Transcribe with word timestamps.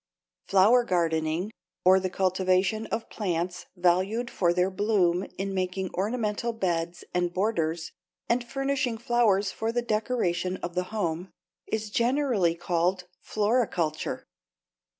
Flower 0.47 0.83
gardening, 0.83 1.51
or 1.85 1.99
the 1.99 2.09
cultivation 2.09 2.87
of 2.87 3.07
plants 3.07 3.67
valued 3.75 4.31
for 4.31 4.51
their 4.51 4.71
bloom 4.71 5.27
in 5.37 5.53
making 5.53 5.93
ornamental 5.93 6.53
beds 6.53 7.03
and 7.13 7.31
borders 7.31 7.91
and 8.27 8.43
furnishing 8.43 8.97
flowers 8.97 9.51
for 9.51 9.71
the 9.71 9.83
decoration 9.83 10.57
of 10.57 10.73
the 10.73 10.85
home, 10.85 11.29
is 11.67 11.91
generally 11.91 12.55
called 12.55 13.03
floriculture. 13.23 14.23